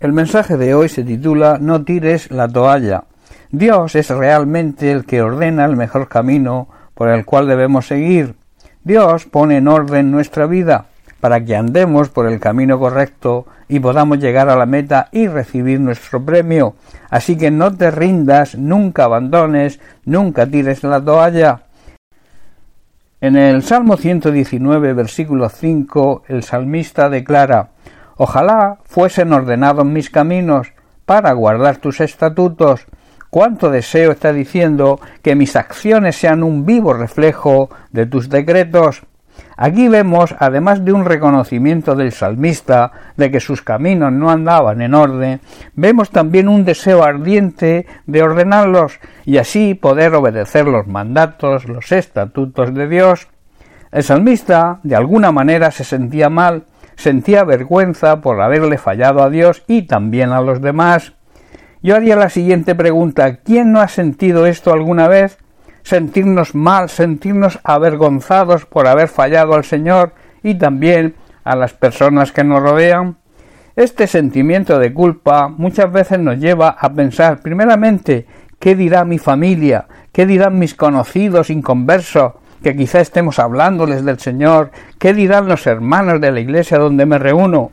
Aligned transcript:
El 0.00 0.14
mensaje 0.14 0.56
de 0.56 0.74
hoy 0.74 0.88
se 0.88 1.04
titula 1.04 1.58
No 1.60 1.84
tires 1.84 2.30
la 2.30 2.48
toalla. 2.48 3.04
Dios 3.50 3.94
es 3.94 4.08
realmente 4.08 4.90
el 4.92 5.04
que 5.04 5.20
ordena 5.20 5.66
el 5.66 5.76
mejor 5.76 6.08
camino 6.08 6.68
por 6.94 7.10
el 7.10 7.26
cual 7.26 7.46
debemos 7.46 7.88
seguir. 7.88 8.34
Dios 8.82 9.26
pone 9.26 9.58
en 9.58 9.68
orden 9.68 10.10
nuestra 10.10 10.46
vida 10.46 10.86
para 11.20 11.44
que 11.44 11.54
andemos 11.54 12.08
por 12.08 12.26
el 12.26 12.40
camino 12.40 12.78
correcto 12.78 13.44
y 13.68 13.78
podamos 13.78 14.20
llegar 14.20 14.48
a 14.48 14.56
la 14.56 14.64
meta 14.64 15.10
y 15.12 15.28
recibir 15.28 15.80
nuestro 15.80 16.24
premio. 16.24 16.76
Así 17.10 17.36
que 17.36 17.50
no 17.50 17.76
te 17.76 17.90
rindas, 17.90 18.54
nunca 18.56 19.04
abandones, 19.04 19.80
nunca 20.06 20.46
tires 20.46 20.82
la 20.82 21.04
toalla. 21.04 21.64
En 23.20 23.36
el 23.36 23.62
Salmo 23.62 23.98
119, 23.98 24.94
versículo 24.94 25.50
5, 25.50 26.22
el 26.28 26.42
salmista 26.42 27.10
declara 27.10 27.68
Ojalá 28.22 28.76
fuesen 28.84 29.32
ordenados 29.32 29.86
mis 29.86 30.10
caminos 30.10 30.74
para 31.06 31.32
guardar 31.32 31.78
tus 31.78 32.02
estatutos. 32.02 32.84
Cuánto 33.30 33.70
deseo 33.70 34.12
está 34.12 34.34
diciendo 34.34 35.00
que 35.22 35.34
mis 35.34 35.56
acciones 35.56 36.16
sean 36.16 36.42
un 36.42 36.66
vivo 36.66 36.92
reflejo 36.92 37.70
de 37.92 38.04
tus 38.04 38.28
decretos. 38.28 39.04
Aquí 39.56 39.88
vemos, 39.88 40.34
además 40.38 40.84
de 40.84 40.92
un 40.92 41.06
reconocimiento 41.06 41.96
del 41.96 42.12
salmista 42.12 42.92
de 43.16 43.30
que 43.30 43.40
sus 43.40 43.62
caminos 43.62 44.12
no 44.12 44.30
andaban 44.30 44.82
en 44.82 44.92
orden, 44.92 45.40
vemos 45.74 46.10
también 46.10 46.50
un 46.50 46.66
deseo 46.66 47.02
ardiente 47.02 47.86
de 48.04 48.22
ordenarlos 48.22 49.00
y 49.24 49.38
así 49.38 49.72
poder 49.72 50.14
obedecer 50.14 50.66
los 50.66 50.86
mandatos, 50.86 51.66
los 51.66 51.90
estatutos 51.90 52.74
de 52.74 52.86
Dios. 52.86 53.28
El 53.90 54.02
salmista, 54.02 54.78
de 54.82 54.94
alguna 54.94 55.32
manera, 55.32 55.70
se 55.70 55.84
sentía 55.84 56.28
mal, 56.28 56.64
sentía 57.00 57.44
vergüenza 57.44 58.20
por 58.20 58.40
haberle 58.40 58.76
fallado 58.76 59.22
a 59.22 59.30
Dios 59.30 59.64
y 59.66 59.82
también 59.82 60.30
a 60.32 60.42
los 60.42 60.60
demás. 60.60 61.14
Yo 61.82 61.96
haría 61.96 62.14
la 62.14 62.28
siguiente 62.28 62.74
pregunta 62.74 63.36
¿Quién 63.36 63.72
no 63.72 63.80
ha 63.80 63.88
sentido 63.88 64.46
esto 64.46 64.72
alguna 64.72 65.08
vez? 65.08 65.38
Sentirnos 65.82 66.54
mal, 66.54 66.90
sentirnos 66.90 67.58
avergonzados 67.64 68.66
por 68.66 68.86
haber 68.86 69.08
fallado 69.08 69.54
al 69.54 69.64
Señor 69.64 70.12
y 70.42 70.56
también 70.56 71.14
a 71.42 71.56
las 71.56 71.72
personas 71.72 72.32
que 72.32 72.44
nos 72.44 72.62
rodean. 72.62 73.16
Este 73.76 74.06
sentimiento 74.06 74.78
de 74.78 74.92
culpa 74.92 75.48
muchas 75.48 75.90
veces 75.90 76.18
nos 76.18 76.38
lleva 76.38 76.76
a 76.78 76.92
pensar 76.92 77.40
primeramente 77.40 78.26
¿qué 78.58 78.76
dirá 78.76 79.06
mi 79.06 79.18
familia? 79.18 79.86
¿qué 80.12 80.26
dirán 80.26 80.58
mis 80.58 80.74
conocidos 80.74 81.48
inconversos? 81.48 82.32
Que 82.62 82.76
quizá 82.76 83.00
estemos 83.00 83.38
hablándoles 83.38 84.04
del 84.04 84.18
Señor, 84.18 84.70
qué 84.98 85.14
dirán 85.14 85.48
los 85.48 85.66
hermanos 85.66 86.20
de 86.20 86.32
la 86.32 86.40
iglesia 86.40 86.78
donde 86.78 87.06
me 87.06 87.18
reúno. 87.18 87.70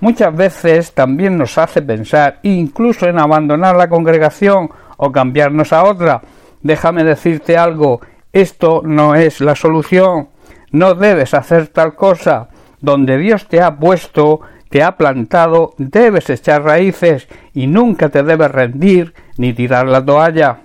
Muchas 0.00 0.34
veces 0.34 0.92
también 0.92 1.36
nos 1.36 1.58
hace 1.58 1.82
pensar 1.82 2.38
incluso 2.42 3.06
en 3.06 3.18
abandonar 3.18 3.76
la 3.76 3.88
congregación 3.88 4.70
o 4.96 5.12
cambiarnos 5.12 5.72
a 5.74 5.84
otra. 5.84 6.22
Déjame 6.62 7.04
decirte 7.04 7.58
algo, 7.58 8.00
esto 8.32 8.80
no 8.84 9.14
es 9.14 9.40
la 9.40 9.54
solución. 9.54 10.28
No 10.72 10.94
debes 10.94 11.34
hacer 11.34 11.68
tal 11.68 11.94
cosa. 11.94 12.48
Donde 12.80 13.18
Dios 13.18 13.46
te 13.46 13.60
ha 13.60 13.76
puesto, 13.76 14.40
te 14.70 14.82
ha 14.82 14.96
plantado, 14.96 15.74
debes 15.76 16.30
echar 16.30 16.62
raíces 16.62 17.28
y 17.52 17.66
nunca 17.66 18.08
te 18.08 18.22
debes 18.22 18.50
rendir 18.50 19.12
ni 19.36 19.52
tirar 19.52 19.86
la 19.86 20.02
toalla. 20.02 20.60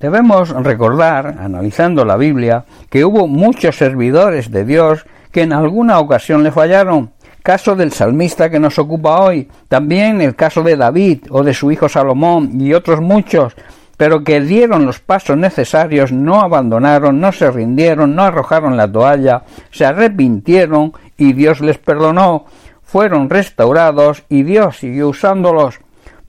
Debemos 0.00 0.48
recordar, 0.48 1.36
analizando 1.40 2.06
la 2.06 2.16
Biblia, 2.16 2.64
que 2.88 3.04
hubo 3.04 3.26
muchos 3.26 3.76
servidores 3.76 4.50
de 4.50 4.64
Dios 4.64 5.04
que 5.30 5.42
en 5.42 5.52
alguna 5.52 5.98
ocasión 5.98 6.42
le 6.42 6.50
fallaron. 6.50 7.10
Caso 7.42 7.76
del 7.76 7.92
salmista 7.92 8.48
que 8.48 8.58
nos 8.58 8.78
ocupa 8.78 9.20
hoy, 9.20 9.48
también 9.68 10.22
el 10.22 10.34
caso 10.34 10.62
de 10.62 10.76
David 10.76 11.24
o 11.28 11.42
de 11.42 11.52
su 11.52 11.70
hijo 11.70 11.86
Salomón 11.86 12.58
y 12.58 12.72
otros 12.72 13.02
muchos, 13.02 13.54
pero 13.98 14.24
que 14.24 14.40
dieron 14.40 14.86
los 14.86 15.00
pasos 15.00 15.36
necesarios, 15.36 16.12
no 16.12 16.40
abandonaron, 16.40 17.20
no 17.20 17.30
se 17.30 17.50
rindieron, 17.50 18.16
no 18.16 18.22
arrojaron 18.22 18.78
la 18.78 18.90
toalla, 18.90 19.42
se 19.70 19.84
arrepintieron 19.84 20.94
y 21.18 21.34
Dios 21.34 21.60
les 21.60 21.76
perdonó, 21.76 22.46
fueron 22.82 23.28
restaurados 23.28 24.22
y 24.30 24.44
Dios 24.44 24.78
siguió 24.78 25.10
usándolos. 25.10 25.78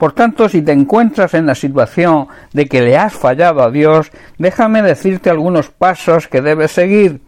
Por 0.02 0.14
tanto, 0.14 0.48
si 0.48 0.62
te 0.62 0.72
encuentras 0.72 1.32
en 1.34 1.46
la 1.46 1.54
situación 1.54 2.26
de 2.52 2.66
que 2.66 2.82
le 2.82 2.96
has 2.96 3.12
fallado 3.12 3.62
a 3.62 3.70
Dios, 3.70 4.10
déjame 4.36 4.82
decirte 4.82 5.30
algunos 5.30 5.68
pasos 5.68 6.26
que 6.26 6.42
debes 6.42 6.72
seguir. 6.72 7.20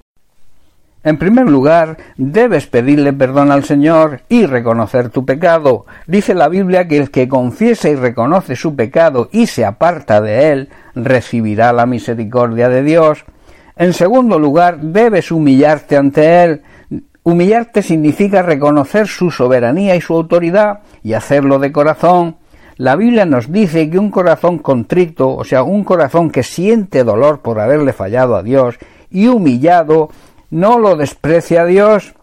En 1.04 1.16
primer 1.16 1.48
lugar, 1.48 1.98
debes 2.16 2.66
pedirle 2.66 3.12
perdón 3.12 3.52
al 3.52 3.62
Señor 3.62 4.22
y 4.28 4.46
reconocer 4.46 5.10
tu 5.10 5.24
pecado. 5.24 5.86
Dice 6.08 6.34
la 6.34 6.48
Biblia 6.48 6.88
que 6.88 6.96
el 6.96 7.12
que 7.12 7.28
confiesa 7.28 7.90
y 7.90 7.94
reconoce 7.94 8.56
su 8.56 8.74
pecado 8.74 9.28
y 9.30 9.46
se 9.46 9.64
aparta 9.64 10.20
de 10.20 10.50
él, 10.50 10.68
recibirá 10.96 11.72
la 11.72 11.86
misericordia 11.86 12.68
de 12.68 12.82
Dios. 12.82 13.24
En 13.76 13.92
segundo 13.92 14.36
lugar, 14.40 14.80
debes 14.80 15.30
humillarte 15.30 15.96
ante 15.96 16.42
él. 16.42 16.62
Humillarte 17.22 17.82
significa 17.82 18.42
reconocer 18.42 19.06
su 19.06 19.30
soberanía 19.30 19.94
y 19.94 20.00
su 20.00 20.14
autoridad 20.14 20.80
y 21.04 21.12
hacerlo 21.12 21.60
de 21.60 21.70
corazón. 21.70 22.38
La 22.76 22.96
Biblia 22.96 23.24
nos 23.24 23.52
dice 23.52 23.88
que 23.88 23.98
un 24.00 24.10
corazón 24.10 24.58
contrito, 24.58 25.30
o 25.30 25.44
sea, 25.44 25.62
un 25.62 25.84
corazón 25.84 26.30
que 26.30 26.42
siente 26.42 27.04
dolor 27.04 27.40
por 27.40 27.60
haberle 27.60 27.92
fallado 27.92 28.34
a 28.34 28.42
Dios 28.42 28.76
y 29.10 29.28
humillado, 29.28 30.10
no 30.50 30.80
lo 30.80 30.96
desprecia 30.96 31.62
a 31.62 31.66
Dios. 31.66 32.14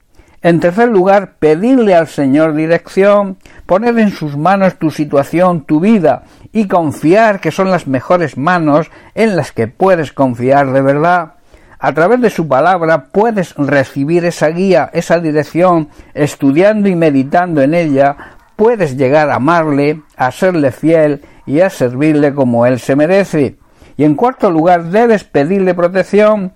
En 0.41 0.59
tercer 0.59 0.89
lugar, 0.89 1.35
pedirle 1.39 1.95
al 1.95 2.07
Señor 2.07 2.53
dirección, 2.53 3.37
poner 3.65 3.97
en 3.99 4.09
sus 4.09 4.35
manos 4.35 4.77
tu 4.77 4.91
situación, 4.91 5.61
tu 5.61 5.79
vida, 5.79 6.23
y 6.51 6.67
confiar 6.67 7.39
que 7.39 7.51
son 7.51 7.71
las 7.71 7.87
mejores 7.87 8.37
manos 8.37 8.91
en 9.15 9.37
las 9.37 9.53
que 9.53 9.67
puedes 9.67 10.11
confiar 10.11 10.73
de 10.73 10.81
verdad. 10.81 11.35
A 11.79 11.93
través 11.93 12.19
de 12.21 12.29
su 12.29 12.47
palabra 12.47 13.05
puedes 13.05 13.55
recibir 13.55 14.25
esa 14.25 14.49
guía, 14.49 14.89
esa 14.91 15.19
dirección, 15.19 15.89
estudiando 16.13 16.89
y 16.89 16.95
meditando 16.95 17.61
en 17.61 17.73
ella 17.73 18.17
puedes 18.61 18.95
llegar 18.95 19.31
a 19.31 19.37
amarle, 19.37 20.01
a 20.15 20.31
serle 20.31 20.71
fiel 20.71 21.21
y 21.47 21.61
a 21.61 21.71
servirle 21.71 22.35
como 22.35 22.67
él 22.67 22.79
se 22.79 22.95
merece. 22.95 23.57
Y 23.97 24.03
en 24.03 24.13
cuarto 24.13 24.51
lugar, 24.51 24.83
debes 24.83 25.23
pedirle 25.23 25.73
protección, 25.73 26.53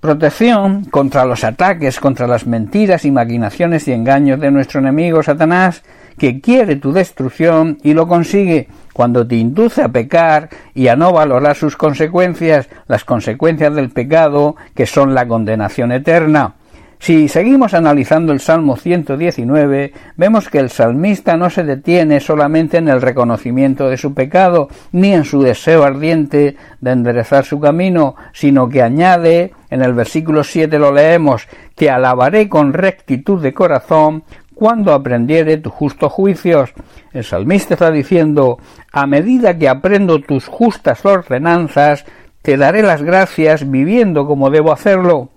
protección 0.00 0.86
contra 0.86 1.26
los 1.26 1.44
ataques, 1.44 2.00
contra 2.00 2.26
las 2.26 2.46
mentiras 2.46 3.04
y 3.04 3.10
maquinaciones 3.10 3.86
y 3.88 3.92
engaños 3.92 4.40
de 4.40 4.50
nuestro 4.50 4.80
enemigo 4.80 5.22
Satanás, 5.22 5.82
que 6.16 6.40
quiere 6.40 6.76
tu 6.76 6.94
destrucción 6.94 7.76
y 7.82 7.92
lo 7.92 8.08
consigue 8.08 8.68
cuando 8.94 9.26
te 9.26 9.36
induce 9.36 9.82
a 9.82 9.90
pecar 9.90 10.48
y 10.72 10.88
a 10.88 10.96
no 10.96 11.12
valorar 11.12 11.56
sus 11.56 11.76
consecuencias, 11.76 12.70
las 12.88 13.04
consecuencias 13.04 13.74
del 13.74 13.90
pecado, 13.90 14.56
que 14.74 14.86
son 14.86 15.12
la 15.12 15.28
condenación 15.28 15.92
eterna. 15.92 16.54
Si 17.02 17.26
seguimos 17.26 17.74
analizando 17.74 18.32
el 18.32 18.38
Salmo 18.38 18.76
119, 18.76 19.92
vemos 20.16 20.48
que 20.48 20.60
el 20.60 20.70
salmista 20.70 21.36
no 21.36 21.50
se 21.50 21.64
detiene 21.64 22.20
solamente 22.20 22.76
en 22.76 22.86
el 22.86 23.02
reconocimiento 23.02 23.88
de 23.88 23.96
su 23.96 24.14
pecado, 24.14 24.68
ni 24.92 25.12
en 25.12 25.24
su 25.24 25.42
deseo 25.42 25.82
ardiente 25.82 26.54
de 26.80 26.90
enderezar 26.92 27.44
su 27.44 27.58
camino, 27.58 28.14
sino 28.32 28.68
que 28.68 28.82
añade, 28.82 29.52
en 29.68 29.82
el 29.82 29.94
versículo 29.94 30.44
7 30.44 30.78
lo 30.78 30.92
leemos, 30.92 31.48
que 31.74 31.90
alabaré 31.90 32.48
con 32.48 32.72
rectitud 32.72 33.42
de 33.42 33.52
corazón 33.52 34.22
cuando 34.54 34.94
aprendiere 34.94 35.56
tus 35.56 35.72
justos 35.72 36.12
juicios. 36.12 36.72
El 37.12 37.24
salmista 37.24 37.74
está 37.74 37.90
diciendo, 37.90 38.60
a 38.92 39.08
medida 39.08 39.58
que 39.58 39.68
aprendo 39.68 40.20
tus 40.20 40.46
justas 40.46 41.04
ordenanzas, 41.04 42.04
te 42.42 42.56
daré 42.56 42.84
las 42.84 43.02
gracias 43.02 43.68
viviendo 43.68 44.24
como 44.24 44.50
debo 44.50 44.72
hacerlo. 44.72 45.31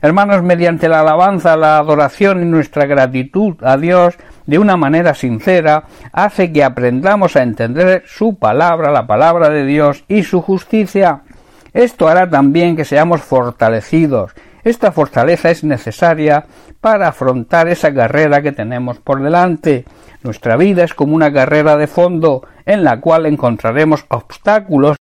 Hermanos, 0.00 0.42
mediante 0.42 0.88
la 0.88 1.00
alabanza, 1.00 1.56
la 1.56 1.78
adoración 1.78 2.42
y 2.42 2.44
nuestra 2.44 2.86
gratitud 2.86 3.56
a 3.62 3.76
Dios 3.76 4.16
de 4.46 4.58
una 4.58 4.76
manera 4.76 5.14
sincera, 5.14 5.84
hace 6.12 6.52
que 6.52 6.62
aprendamos 6.62 7.36
a 7.36 7.42
entender 7.42 8.04
su 8.06 8.38
palabra, 8.38 8.90
la 8.92 9.06
palabra 9.06 9.50
de 9.50 9.64
Dios 9.64 10.04
y 10.08 10.22
su 10.22 10.40
justicia. 10.40 11.22
Esto 11.74 12.08
hará 12.08 12.30
también 12.30 12.76
que 12.76 12.84
seamos 12.84 13.22
fortalecidos. 13.22 14.32
Esta 14.64 14.92
fortaleza 14.92 15.50
es 15.50 15.64
necesaria 15.64 16.44
para 16.80 17.08
afrontar 17.08 17.68
esa 17.68 17.92
carrera 17.92 18.40
que 18.42 18.52
tenemos 18.52 18.98
por 18.98 19.22
delante. 19.22 19.84
Nuestra 20.22 20.56
vida 20.56 20.84
es 20.84 20.94
como 20.94 21.14
una 21.14 21.32
carrera 21.32 21.76
de 21.76 21.86
fondo 21.86 22.42
en 22.66 22.84
la 22.84 23.00
cual 23.00 23.26
encontraremos 23.26 24.04
obstáculos 24.08 24.96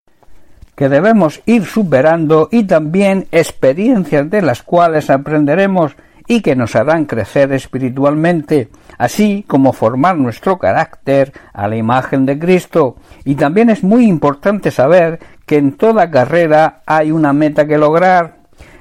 que 0.75 0.89
debemos 0.89 1.43
ir 1.47 1.65
superando 1.65 2.49
y 2.51 2.65
también 2.65 3.27
experiencias 3.31 4.29
de 4.29 4.43
las 4.43 4.63
cuales 4.63 5.11
aprenderemos 5.11 5.97
y 6.27 6.41
que 6.41 6.57
nos 6.57 6.75
harán 6.75 7.05
crecer 7.05 7.53
espiritualmente, 7.53 8.71
así 8.97 9.45
como 9.47 9.73
formar 9.73 10.17
nuestro 10.17 10.59
carácter 10.59 11.33
a 11.53 11.69
la 11.69 11.77
imagen 11.77 12.25
de 12.25 12.39
Cristo. 12.39 12.97
Y 13.25 13.35
también 13.35 13.71
es 13.71 13.85
muy 13.85 14.07
importante 14.07 14.71
saber 14.71 15.21
que 15.47 15.59
en 15.59 15.73
toda 15.73 16.11
carrera 16.11 16.81
hay 16.87 17.11
una 17.11 17.33
meta 17.33 17.67
que 17.67 17.79
lograr. 17.79 18.37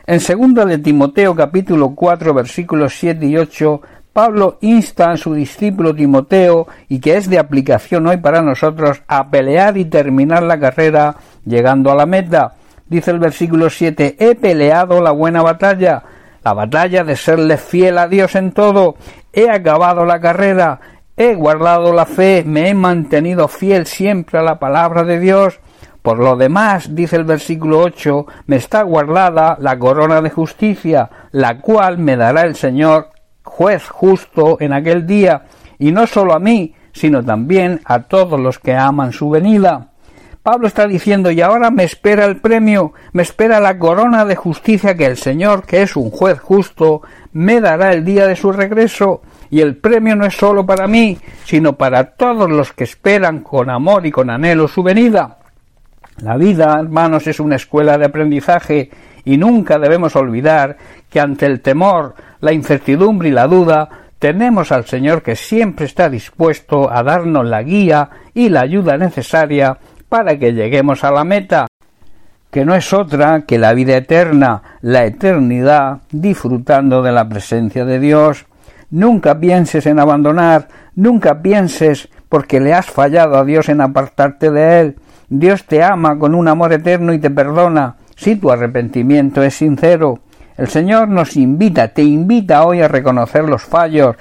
En 0.06 0.20
segundo 0.20 0.66
de 0.66 0.80
Timoteo 0.80 1.36
capítulo 1.36 1.96
4 1.96 2.34
versículos 2.34 2.96
7 2.98 3.26
y 3.26 3.38
8, 3.38 3.82
Pablo 4.14 4.60
insta 4.62 5.10
a 5.10 5.18
su 5.18 5.34
discípulo 5.34 5.96
Timoteo, 5.96 6.68
y 6.88 7.00
que 7.00 7.18
es 7.18 7.28
de 7.28 7.40
aplicación 7.40 8.06
hoy 8.06 8.18
para 8.18 8.44
nosotros, 8.44 9.02
a 9.08 9.30
pelear 9.32 9.76
y 9.76 9.86
terminar 9.86 10.44
la 10.44 10.60
carrera 10.60 11.16
llegando 11.46 11.92
a 11.92 11.96
la 11.96 12.06
meta. 12.06 12.54
Dice 12.88 13.10
el 13.10 13.18
versículo 13.18 13.72
7, 13.72 14.18
he 14.20 14.36
peleado 14.36 15.02
la 15.02 15.10
buena 15.10 15.42
batalla, 15.42 16.04
la 16.44 16.54
batalla 16.54 17.04
de 17.04 17.16
serle 17.16 17.58
fiel 17.58 17.98
a 17.98 18.08
Dios 18.08 18.36
en 18.36 18.52
todo, 18.52 18.96
he 19.34 19.50
acabado 19.50 20.06
la 20.06 20.20
carrera, 20.20 20.80
he 21.18 21.34
guardado 21.34 21.92
la 21.92 22.06
fe, 22.06 22.44
me 22.46 22.70
he 22.70 22.74
mantenido 22.76 23.48
fiel 23.48 23.88
siempre 23.88 24.38
a 24.38 24.44
la 24.44 24.60
palabra 24.60 25.04
de 25.04 25.20
Dios. 25.20 25.60
Por 26.04 26.20
lo 26.20 26.36
demás, 26.36 26.94
dice 26.94 27.16
el 27.16 27.24
versículo 27.24 27.80
8, 27.80 28.28
me 28.46 28.58
está 28.58 28.84
guardada 28.84 29.58
la 29.60 29.80
corona 29.80 30.22
de 30.22 30.30
justicia, 30.30 31.10
la 31.32 31.60
cual 31.62 31.98
me 31.98 32.16
dará 32.16 32.42
el 32.42 32.56
Señor 32.56 33.13
juez 33.54 33.88
justo 33.88 34.58
en 34.60 34.74
aquel 34.74 35.06
día, 35.06 35.44
y 35.78 35.92
no 35.92 36.08
sólo 36.08 36.34
a 36.34 36.40
mí, 36.40 36.74
sino 36.92 37.24
también 37.24 37.82
a 37.86 38.02
todos 38.04 38.40
los 38.40 38.58
que 38.58 38.74
aman 38.74 39.14
su 39.14 39.30
venida. 39.30 39.90
Pablo 40.42 40.68
está 40.68 40.88
diciendo, 40.88 41.30
y 41.30 41.40
ahora 41.40 41.70
me 41.70 41.84
espera 41.84 42.26
el 42.26 42.38
premio, 42.38 42.94
me 43.14 43.22
espera 43.22 43.60
la 43.60 43.78
corona 43.78 44.26
de 44.26 44.36
justicia 44.36 44.98
que 44.98 45.06
el 45.06 45.18
Señor, 45.18 45.66
que 45.66 45.84
es 45.84 45.96
un 45.96 46.10
juez 46.10 46.40
justo, 46.40 47.04
me 47.32 47.62
dará 47.62 47.94
el 47.94 48.04
día 48.04 48.26
de 48.26 48.36
su 48.36 48.52
regreso, 48.52 49.22
y 49.52 49.62
el 49.62 49.78
premio 49.78 50.16
no 50.16 50.26
es 50.26 50.36
sólo 50.36 50.66
para 50.66 50.88
mí, 50.88 51.20
sino 51.46 51.74
para 51.74 52.16
todos 52.16 52.50
los 52.50 52.74
que 52.74 52.86
esperan 52.86 53.42
con 53.42 53.70
amor 53.70 54.08
y 54.08 54.12
con 54.12 54.32
anhelo 54.32 54.68
su 54.68 54.82
venida. 54.82 55.38
La 56.18 56.38
vida, 56.38 56.76
hermanos, 56.80 57.28
es 57.28 57.40
una 57.40 57.56
escuela 57.56 58.00
de 58.00 58.06
aprendizaje 58.06 58.90
y 59.26 59.38
nunca 59.38 59.80
debemos 59.80 60.16
olvidar 60.16 60.78
que 61.10 61.20
ante 61.20 61.46
el 61.46 61.62
temor, 61.62 62.16
la 62.44 62.52
incertidumbre 62.52 63.30
y 63.30 63.32
la 63.32 63.48
duda, 63.48 63.88
tenemos 64.20 64.74
al 64.74 64.84
Señor 64.84 65.24
que 65.24 65.38
siempre 65.38 65.86
está 65.86 66.10
dispuesto 66.10 66.92
a 66.92 67.02
darnos 67.02 67.46
la 67.46 67.64
guía 67.64 68.10
y 68.34 68.50
la 68.50 68.60
ayuda 68.60 68.98
necesaria 68.98 69.78
para 70.10 70.38
que 70.38 70.52
lleguemos 70.52 71.06
a 71.06 71.12
la 71.12 71.24
meta, 71.24 71.68
que 72.52 72.66
no 72.66 72.76
es 72.76 72.92
otra 72.92 73.44
que 73.48 73.58
la 73.58 73.74
vida 73.74 73.96
eterna, 73.96 74.62
la 74.82 75.06
eternidad, 75.06 76.02
disfrutando 76.12 77.02
de 77.02 77.14
la 77.14 77.30
presencia 77.30 77.86
de 77.86 78.02
Dios. 78.02 78.46
Nunca 78.92 79.40
pienses 79.40 79.86
en 79.86 80.00
abandonar, 80.00 80.68
nunca 80.96 81.42
pienses 81.42 82.10
porque 82.28 82.60
le 82.60 82.74
has 82.74 82.88
fallado 82.88 83.38
a 83.38 83.46
Dios 83.46 83.70
en 83.70 83.80
apartarte 83.80 84.52
de 84.52 84.82
Él. 84.82 84.96
Dios 85.30 85.64
te 85.64 85.82
ama 85.82 86.20
con 86.20 86.36
un 86.36 86.50
amor 86.50 86.74
eterno 86.74 87.14
y 87.14 87.20
te 87.20 87.30
perdona 87.30 87.96
si 88.18 88.36
tu 88.36 88.52
arrepentimiento 88.52 89.42
es 89.44 89.54
sincero. 89.54 90.20
El 90.58 90.68
Señor 90.68 91.08
nos 91.08 91.36
invita, 91.36 91.88
te 91.90 92.04
invita 92.04 92.66
hoy 92.66 92.82
a 92.82 92.88
reconocer 92.88 93.44
los 93.46 93.64
fallos, 93.64 94.16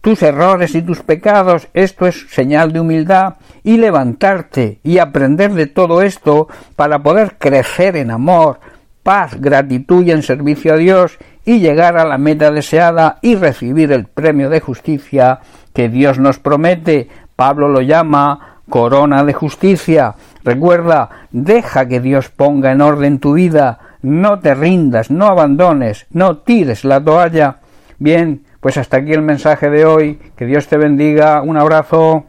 tus 0.00 0.22
errores 0.22 0.74
y 0.74 0.82
tus 0.82 1.02
pecados. 1.02 1.68
Esto 1.74 2.06
es 2.06 2.26
señal 2.30 2.72
de 2.72 2.80
humildad 2.80 3.34
y 3.62 3.76
levantarte 3.76 4.78
y 4.82 4.98
aprender 4.98 5.52
de 5.52 5.66
todo 5.66 6.02
esto 6.02 6.48
para 6.76 7.02
poder 7.02 7.36
crecer 7.38 7.96
en 7.96 8.10
amor, 8.10 8.60
paz, 9.02 9.38
gratitud 9.38 10.04
y 10.04 10.10
en 10.10 10.22
servicio 10.22 10.72
a 10.74 10.76
Dios 10.78 11.18
y 11.44 11.60
llegar 11.60 11.98
a 11.98 12.06
la 12.06 12.16
meta 12.16 12.50
deseada 12.50 13.18
y 13.20 13.36
recibir 13.36 13.92
el 13.92 14.06
premio 14.06 14.48
de 14.48 14.60
justicia 14.60 15.40
que 15.74 15.90
Dios 15.90 16.18
nos 16.18 16.38
promete. 16.38 17.08
Pablo 17.36 17.68
lo 17.68 17.82
llama 17.82 18.53
corona 18.68 19.24
de 19.24 19.32
justicia. 19.32 20.14
Recuerda, 20.42 21.10
deja 21.30 21.86
que 21.86 22.00
Dios 22.00 22.28
ponga 22.28 22.72
en 22.72 22.80
orden 22.80 23.18
tu 23.18 23.34
vida, 23.34 23.78
no 24.02 24.40
te 24.40 24.54
rindas, 24.54 25.10
no 25.10 25.26
abandones, 25.26 26.06
no 26.10 26.38
tires 26.38 26.84
la 26.84 27.02
toalla. 27.02 27.56
Bien, 27.98 28.44
pues 28.60 28.76
hasta 28.76 28.98
aquí 28.98 29.12
el 29.12 29.22
mensaje 29.22 29.70
de 29.70 29.84
hoy. 29.84 30.18
Que 30.36 30.46
Dios 30.46 30.68
te 30.68 30.76
bendiga. 30.76 31.42
Un 31.42 31.56
abrazo. 31.56 32.24